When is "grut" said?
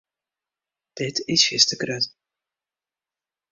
1.81-2.05